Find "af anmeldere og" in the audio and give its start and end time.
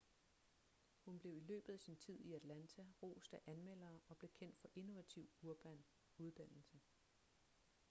3.33-4.17